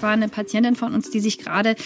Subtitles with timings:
[0.00, 1.76] Das war eine Patientin von uns, die sich gerade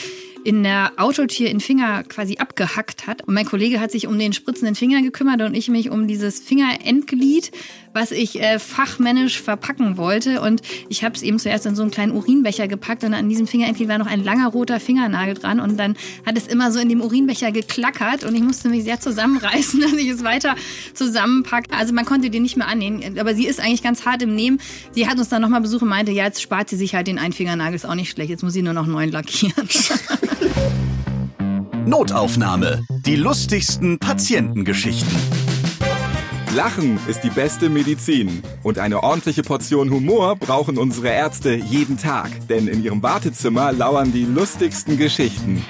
[0.45, 3.23] in der Autotür in Finger quasi abgehackt hat.
[3.23, 6.39] Und mein Kollege hat sich um den spritzenden Finger gekümmert und ich mich um dieses
[6.39, 7.51] Fingerendglied,
[7.95, 10.43] was ich äh, fachmännisch verpacken wollte.
[10.43, 13.47] Und ich habe es eben zuerst in so einen kleinen Urinbecher gepackt und an diesem
[13.47, 15.61] Fingerendglied war noch ein langer roter Fingernagel dran.
[15.61, 15.97] Und dann
[16.27, 19.93] hat es immer so in dem Urinbecher geklackert und ich musste mich sehr zusammenreißen, dass
[19.93, 20.57] ich es weiter
[20.93, 21.73] zusammenpacke.
[21.73, 23.19] Also man konnte den nicht mehr annehmen.
[23.19, 24.61] Aber sie ist eigentlich ganz hart im Nehmen.
[24.93, 27.19] Sie hat uns dann nochmal besucht und meinte, ja, jetzt spart sie sich halt den
[27.19, 28.31] einen Fingernagel, ist auch nicht schlecht.
[28.31, 29.69] Jetzt muss sie nur noch neun lackieren.
[31.87, 32.85] Notaufnahme.
[33.07, 35.44] Die lustigsten Patientengeschichten.
[36.55, 38.41] Lachen ist die beste Medizin.
[38.63, 42.31] Und eine ordentliche Portion Humor brauchen unsere Ärzte jeden Tag.
[42.49, 45.65] Denn in ihrem Wartezimmer lauern die lustigsten Geschichten.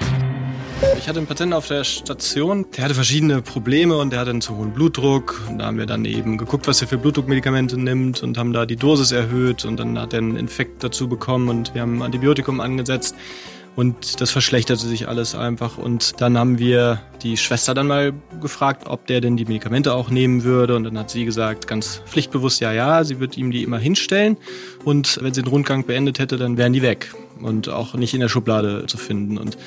[0.99, 4.41] Ich hatte einen Patienten auf der Station, der hatte verschiedene Probleme und der hatte einen
[4.41, 5.41] zu hohen Blutdruck.
[5.49, 8.67] Und da haben wir dann eben geguckt, was er für Blutdruckmedikamente nimmt und haben da
[8.67, 12.01] die Dosis erhöht und dann hat er einen Infekt dazu bekommen und wir haben ein
[12.03, 13.15] Antibiotikum angesetzt.
[13.75, 15.77] Und das verschlechterte sich alles einfach.
[15.77, 20.09] Und dann haben wir die Schwester dann mal gefragt, ob der denn die Medikamente auch
[20.09, 20.75] nehmen würde.
[20.75, 24.37] Und dann hat sie gesagt, ganz pflichtbewusst, ja, ja, sie wird ihm die immer hinstellen.
[24.85, 28.21] Und wenn sie den Rundgang beendet hätte, dann wären die weg und auch nicht in
[28.21, 29.37] der Schublade zu finden.
[29.37, 29.57] Und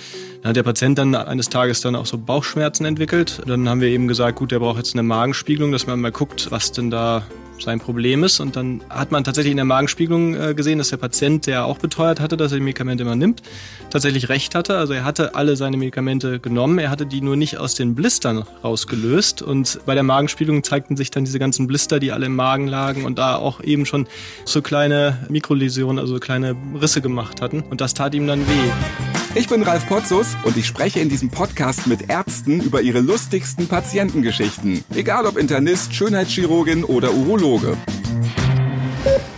[0.42, 3.42] dann hat der Patient dann eines Tages dann auch so Bauchschmerzen entwickelt.
[3.46, 6.50] Dann haben wir eben gesagt, gut, der braucht jetzt eine Magenspiegelung, dass man mal guckt,
[6.50, 7.26] was denn da
[7.60, 8.40] sein Problem ist.
[8.40, 11.78] Und dann hat man tatsächlich in der Magenspiegelung äh, gesehen, dass der Patient, der auch
[11.78, 13.42] beteuert hatte, dass er die Medikamente immer nimmt,
[13.90, 14.76] tatsächlich recht hatte.
[14.76, 18.44] Also er hatte alle seine Medikamente genommen, er hatte die nur nicht aus den Blistern
[18.62, 19.42] rausgelöst.
[19.42, 23.04] Und bei der Magenspiegelung zeigten sich dann diese ganzen Blister, die alle im Magen lagen
[23.04, 24.06] und da auch eben schon
[24.44, 27.62] so kleine Mikroläsionen, also kleine Risse gemacht hatten.
[27.62, 29.07] Und das tat ihm dann weh.
[29.38, 33.68] Ich bin Ralf Potzus und ich spreche in diesem Podcast mit Ärzten über ihre lustigsten
[33.68, 34.82] Patientengeschichten.
[34.92, 37.76] Egal ob Internist, Schönheitschirurgin oder Urologe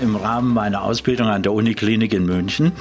[0.00, 2.72] im Rahmen meiner Ausbildung an der Uniklinik in München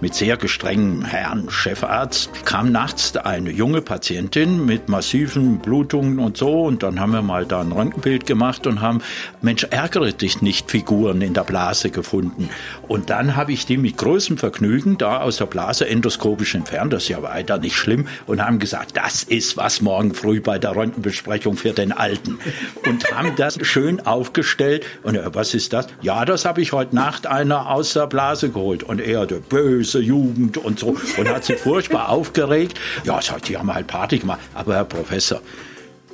[0.00, 6.62] mit sehr gestrengem Herrn Chefarzt kam nachts eine junge Patientin mit massiven Blutungen und so.
[6.62, 9.02] Und dann haben wir mal da ein Röntgenbild gemacht und haben
[9.42, 12.48] Mensch ärgere dich nicht Figuren in der Blase gefunden.
[12.86, 17.04] Und dann habe ich die mit großem Vergnügen da aus der Blase endoskopisch entfernt, das
[17.04, 20.74] ist ja weiter nicht schlimm und haben gesagt, das ist was morgen früh bei der
[20.74, 22.38] Röntgenbesprechung für den Alten.
[22.86, 24.84] Und haben das schön aufgestellt.
[25.02, 25.88] Und ja, was ist das?
[26.02, 28.82] Ja, das habe ich heute Nacht einer aus der Blase geholt.
[28.82, 30.96] Und er, der böse Jugend und so.
[31.16, 32.78] Und hat sich furchtbar aufgeregt.
[33.04, 34.40] Ja, sagt, die haben halt Party gemacht.
[34.54, 35.40] Aber Herr Professor,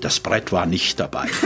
[0.01, 1.27] das Brett war nicht dabei.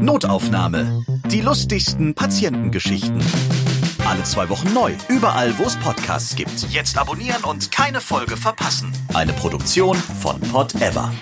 [0.00, 1.04] Notaufnahme.
[1.26, 3.20] Die lustigsten Patientengeschichten.
[4.06, 6.66] Alle zwei Wochen neu, überall wo es Podcasts gibt.
[6.70, 8.92] Jetzt abonnieren und keine Folge verpassen.
[9.14, 11.12] Eine Produktion von Pod Ever.